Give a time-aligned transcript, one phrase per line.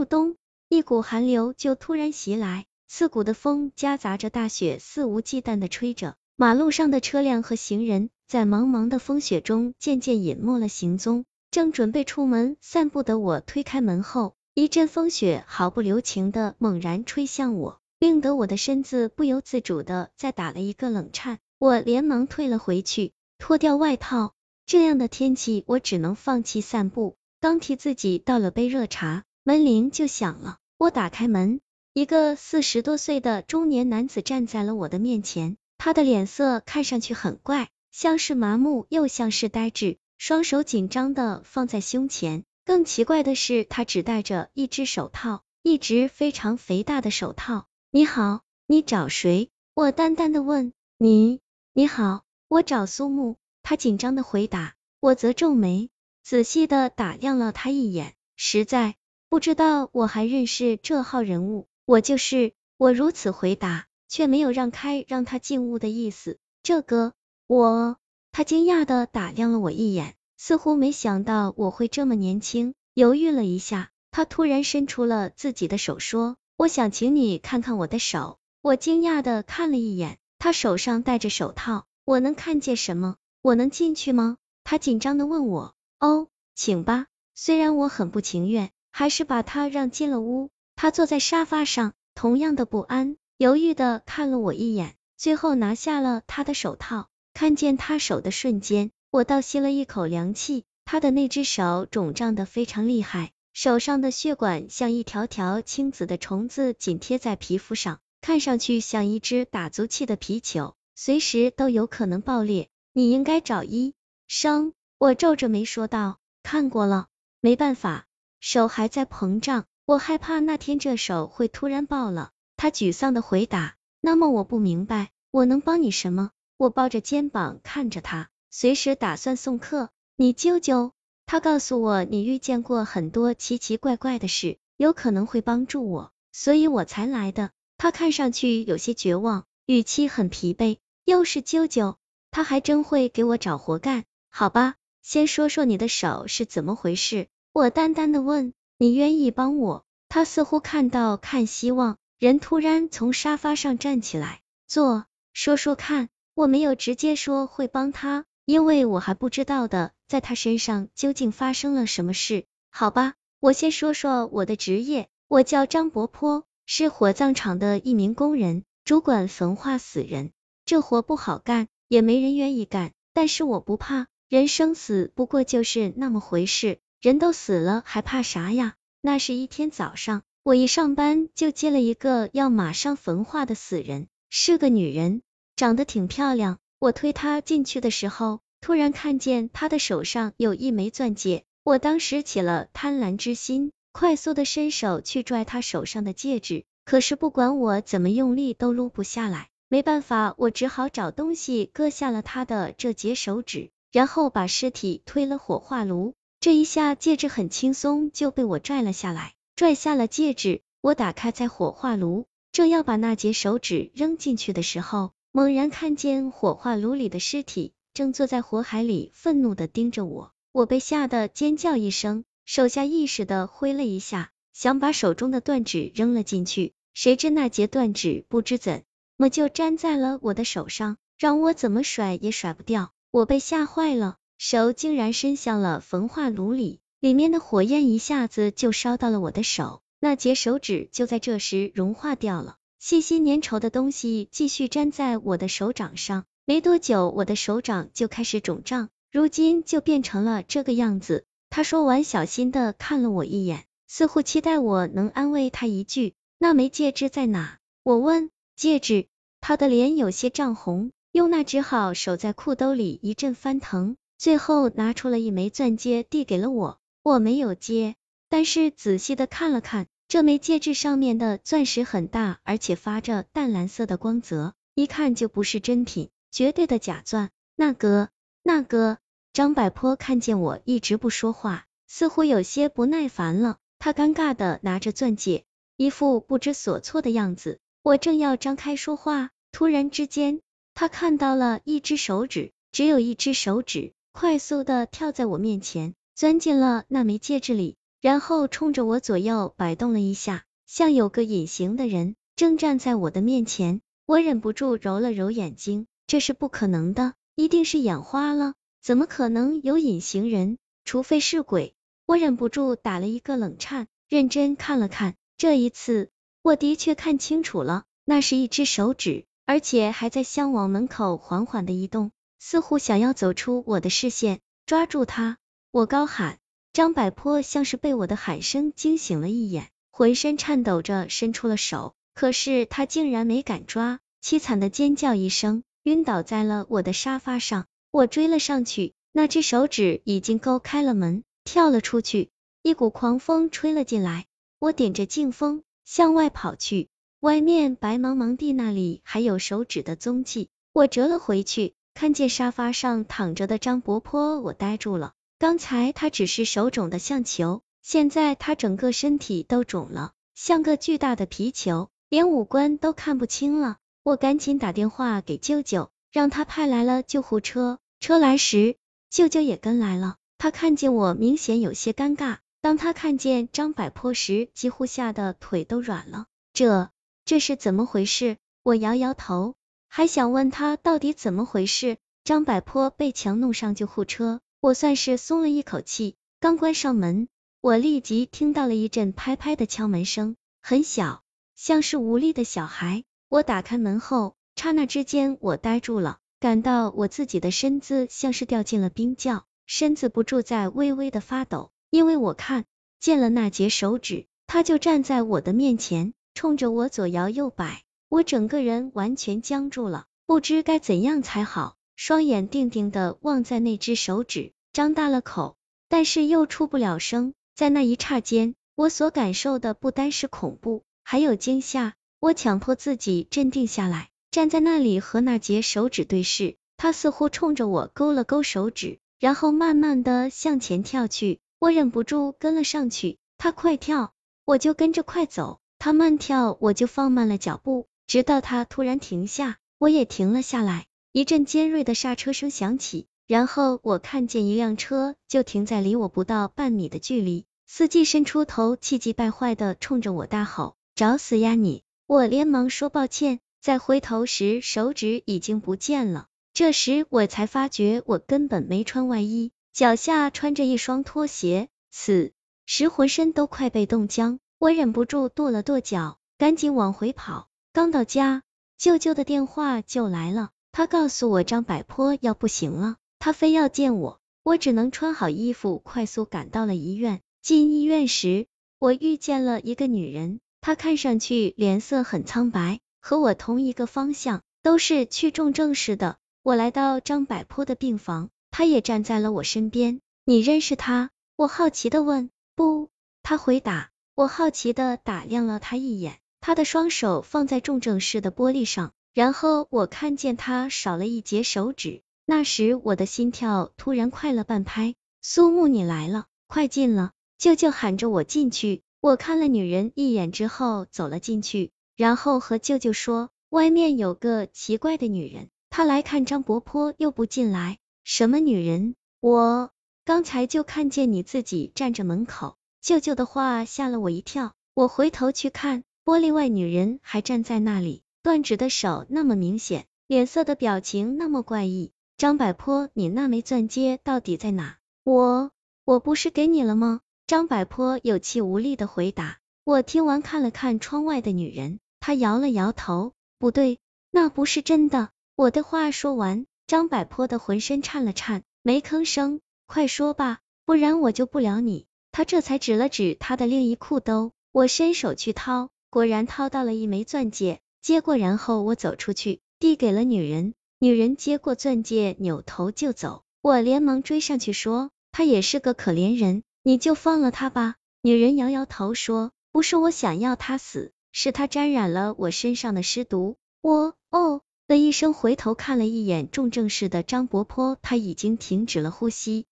[0.00, 0.36] 入冬，
[0.70, 6.16] 一股寒流就突然袭来，刺骨的风夹杂着大雪，肆无忌惮的吹着。
[6.36, 11.26] 马路上的车辆和行人在茫茫的风雪中渐渐隐没了行踪。
[11.50, 21.40] 正准备出门散步的我推开门后，一阵风雪毫不留情的猛然吹向我，令得我的身子不由自主的再打了一个冷颤。
[21.58, 24.32] 我连忙退了回去，脱掉外套。
[24.64, 27.18] 这样的天气，我只能放弃散步。
[27.38, 30.58] 刚替自己倒了杯热茶，门铃就响了。
[30.76, 31.60] 我打开门，
[31.92, 35.56] 一个四十多岁的中年男子站在了我的面前。
[35.78, 42.44] 他的脸色看上去很怪，像是麻木，又像是呆滞，双手紧张的放在胸前。
[42.66, 47.66] 更奇怪的是，他只戴着一只手套，一只非常肥大的手套。
[47.90, 49.50] 你好，你找谁？
[49.74, 50.74] 我淡淡的问。
[50.98, 51.40] 你，
[51.72, 53.36] 你好，我找苏木。
[53.62, 54.74] 他紧张的回答。
[55.00, 55.88] 我则皱眉，
[56.22, 58.96] 仔细的打量了他一眼，实在
[59.30, 61.66] 不知道我还认识这号人物。
[61.86, 63.86] 我就是，我如此回答。
[64.10, 66.38] 却没有让开让他进屋的意思。
[66.64, 67.14] 这个，
[67.46, 67.96] 我，
[68.32, 72.74] 他惊讶的打量了我一眼，似乎没想到我会这么年轻。
[72.92, 83.14] 犹豫了一下，他突然伸出了自己的手，说：“我想请你看看我的手。”我惊讶的看了一眼，他手上戴着手套，我能看见什么？
[83.42, 84.38] 我能进去吗？
[84.64, 85.76] 他紧张的问我。
[86.00, 87.06] 哦，请吧。
[87.36, 90.50] 虽然我很不情愿，还是把他让进了屋。
[90.76, 93.16] 他坐在沙发上，同样的不安。
[93.36, 97.08] 犹豫的看了我一眼，最后拿下了他的手套。
[97.32, 100.64] 看见他手的瞬间，我倒吸了一口凉气。
[100.84, 112.68] 他的那只手肿胀的非常厉害，手上的血管像一条条青紫的虫子紧贴在皮肤上，看上去像一只打足气的皮球，随时都有可能爆裂。
[112.92, 113.94] 你应该找医
[114.26, 114.72] 生。
[114.98, 116.18] 我皱着眉说道。
[116.42, 117.06] 看过了，
[117.40, 118.06] 没办法，
[118.40, 122.30] 手还在膨胀，我害怕那天这手会突然爆了。
[122.56, 129.88] 他沮丧的回答：“那么我不明白，我能帮你什么？”我抱着肩膀看着他，随时打算送客。
[130.16, 130.92] 你舅舅，
[131.24, 137.50] 他告诉我你遇见过很多奇奇怪怪的事，有可能会帮助我，所以我才来的。
[137.78, 140.78] 他看上去有些绝望，语气很疲惫。
[141.06, 141.96] 又是舅舅，
[142.30, 144.04] 他还真会给我找活干。
[144.28, 147.28] 好吧，先说说你的手是怎么回事？
[147.60, 148.54] 我淡淡的问。
[148.78, 149.84] 你愿意帮我？
[150.08, 151.98] 他似乎看到看希望。
[152.18, 155.04] 人突然从沙发上站起来，坐，
[155.34, 156.08] 说说看。
[156.32, 162.46] 我没有直接说会帮他，因为我还不知道的，在他身上究竟发生了什么事。
[162.70, 170.32] 好吧，我先说说我的职业，我叫张伯坡，是火葬场的一名工人，主管焚化死人。
[170.64, 178.74] 这活不好干，也没人愿意干，但是我不怕，人生死不过就是那么回事，人都死了还怕啥呀？
[179.00, 180.22] 那是一天早上。
[180.42, 185.22] 我一上班就接了一个要马上焚化的死人，是个女人，
[185.56, 186.58] 长得挺漂亮。
[186.78, 209.34] 我推她进去的时候，突然看见她的手上有一枚钻戒，我当时起了贪婪之心，快速的伸手去拽她手上的戒指，可是不管我怎么用力都撸不下来，没办法，我只好找东西割下了她的这节手指，然后把尸体推了火化炉，这一下戒指很轻松就被我拽了下来。
[209.56, 220.32] 拽下了戒指，我打开在火化炉，正要把那截手指扔进去的时候，猛然看见火化炉里的尸体正坐在火海里，愤怒的盯着我。
[220.50, 228.84] 我被吓得尖叫一声，手下意识的挥了一下，想把手中的断指扔了进去，谁知那截断指不知怎
[229.18, 232.92] 么就粘在了我的手上，让我怎么甩也甩不掉。
[233.10, 236.80] 我被吓坏了，手竟然伸向了焚化炉里。
[236.98, 242.56] 里面的火焰一下子就烧到了我的手，那节手指就在这时融化掉了。
[242.78, 251.26] 细细粘稠的东西继续粘在我的手掌上，没多久我的手掌就开始肿胀，如今就变成了这个样子。
[251.50, 259.06] 他说完，小心的看了我一眼，似乎期待我能安慰他一句：“那枚戒指在哪？”我问：“戒指？”
[259.42, 266.78] 他的脸有些涨红，用那只好手在裤兜里一阵翻腾，最后拿出了一枚钻戒递给了我。
[267.02, 267.94] 我没有接，
[268.28, 277.30] 但是仔细的看了看，这枚戒指上面的钻石很大，而且发着淡蓝色的光泽，一看就不是真品，绝对的假钻。
[277.56, 278.10] 那个，
[278.42, 278.98] 那个，
[279.32, 285.46] 张百坡看见我一直不说话，似乎有些不耐烦了，他尴尬的拿着钻戒，
[285.78, 287.58] 一副不知所措的样子。
[287.82, 290.42] 我正要张开说话，突然之间，
[290.74, 295.94] 他看到了一只手指，只有一只手指，快速的跳在我面前。
[296.14, 303.80] 钻进了那枚戒指里，然后冲着我左右摆动了一下，像有个隐形的人正站在我的面前。
[304.04, 308.52] 我忍不住揉了揉眼睛，这是不可能的，一定是眼花了，
[308.82, 310.58] 怎么可能有隐形人？
[310.84, 311.74] 除非是鬼。
[312.04, 316.10] 我忍不住打了一个冷颤，认真看了看，这一次
[316.42, 322.10] 我的确看清楚了，那是一只手指，而且还在向往门口缓缓的移动，
[322.40, 324.40] 似乎想要走出我的视线。
[324.66, 325.38] 抓住他！
[325.70, 326.38] 我高喊。
[326.72, 337.66] 张百坡像是被我的喊声惊醒了一眼，浑身颤抖着伸出了手，可是他竟然没敢抓，凄惨的尖叫一声，晕倒在了我的沙发上。
[337.90, 342.30] 我追了上去，那只手指已经勾开了门，跳了出去。
[342.62, 344.26] 一股狂风吹了进来，
[344.60, 346.88] 我顶着劲风向外跑去，
[347.18, 350.50] 外面白茫茫地，那里还有手指的踪迹。
[350.72, 355.12] 我折了回去，看见沙发上躺着的张伯坡，我呆住了。
[355.38, 363.78] 刚才他只是手肿的像球，现在他整个身体都肿了，像个巨大的皮球，连五官都看不清了。
[364.02, 367.78] 我赶紧打电话给舅舅，让他派来了救护车。
[368.00, 368.76] 车来时，
[369.10, 370.16] 舅舅也跟来了。
[370.38, 372.38] 他看见我，明显有些尴尬。
[372.62, 376.26] 当他看见张百坡时，几乎吓得腿都软了。
[376.52, 376.90] 这
[377.24, 378.36] 这是怎么回事？
[378.62, 379.54] 我摇摇头，
[379.92, 381.98] 还想问他到底怎么回事。
[382.22, 384.40] 张百坡被强弄上救护车。
[384.60, 387.28] 我算是松了一口气，刚关上门，
[387.60, 391.22] 我立即听到了一阵拍拍的敲门声，很小，
[391.56, 393.02] 像是无力的小孩。
[393.28, 402.64] 我打开门后，刹那之间我呆住了，感到我自己的身子像是掉进了冰窖，身子不住在微微的发抖，因为我看
[403.00, 411.76] 见了那截手指，他就站在我的面前，冲着我左摇右摆，我整个人完全僵住了，不知该怎样才好。
[411.94, 415.56] 双眼定定的望在那只手指，张大了口，
[415.88, 417.34] 但是又出不了声。
[417.54, 421.94] 在那一刹间，我所感受的不单是恐怖，还有惊吓。
[422.18, 426.56] 我强迫自己镇定下来，站在那里和那截手指对视。
[426.76, 431.38] 他似乎冲着我勾了勾手指，然后慢慢的向前跳去。
[431.60, 433.18] 我忍不住跟了上去。
[433.38, 434.14] 他快跳，
[434.44, 440.86] 我就跟着快走；他慢跳，我就放慢了脚步，直到他突然停下，我也停了下来。
[441.12, 456.26] 一阵尖锐的刹车声响起，然后我看见一辆车就停在离我不到半米的距离，司机伸出头，气急败坏的冲着我大吼：“找死呀你！”我连忙说抱歉，再回头时手指已经不见了。
[456.52, 462.32] 这时我才发觉我根本没穿外衣，脚下穿着一双拖鞋，此
[462.66, 464.40] 时浑身都快被冻僵。
[464.58, 467.46] 我忍不住跺了跺脚，赶紧往回跑。
[467.72, 468.42] 刚到家，
[468.78, 470.50] 舅舅的电话就来了。
[470.72, 477.20] 他告诉我张百坡要不行了，他非要见我，我只能穿好衣服，快速赶到了医院。
[477.42, 478.48] 进医院时，
[478.80, 486.16] 我遇见了一个女人，她看上去脸色很苍白，和我同一个方向，都是去重症室的。
[486.42, 490.00] 我来到张百坡的病房，他也站在了我身边。
[490.24, 491.10] 你认识他？
[491.36, 492.30] 我好奇的问。
[492.56, 492.88] 不，
[493.22, 493.90] 他回答。
[494.16, 498.92] 我好奇的打量了他一眼，他的双手放在重症室的玻璃上。
[499.12, 504.94] 然后我看见他少了一截手指，那时我的心跳突然快了半拍。
[505.20, 507.10] 苏木，你来了，快进了！
[507.36, 508.82] 舅舅喊着我进去。
[509.00, 517.78] 我看了女人一眼之后走了进去，然后和舅舅说，外面有个奇怪的女人，她来看张伯坡又不进来。
[518.04, 518.94] 什么女人？
[519.20, 519.70] 我
[520.04, 522.56] 刚才就看见你自己站着门口。
[522.80, 528.02] 舅舅的话吓了我一跳，我回头去看，玻璃外女人还站在那里。
[528.22, 531.92] 断指的手那么明显，脸色的表情那么怪异。
[532.18, 534.76] 张百坡，你那枚钻戒到底在哪？
[535.04, 535.50] 我
[535.84, 537.00] 我不是给你了吗？
[537.26, 539.38] 张百坡有气无力的回答。
[539.64, 543.78] 我听完看了看窗外的女人，她摇了摇头，不对，
[544.10, 545.10] 那不是真的。
[545.34, 549.40] 我的话说完，张百坡的浑身颤了颤，没吭声。
[549.66, 551.86] 快说吧，不然我救不了你。
[552.12, 557.60] 他这才指了指他的另一裤兜，我伸手去掏，果然掏到了一枚钻戒。
[557.82, 560.54] 接过，然后我走出去，递给了女人。
[560.78, 563.22] 女人接过钻戒，扭头就走。
[563.42, 579.46] 我连忙追上去说：“他也是个可怜人，你就放了他吧。”女人摇摇头说：“不是我想要他死，是他沾染了我身上的尸毒。”我哦的一声回头看了一眼重症室的张伯坡，他已经停止了呼吸，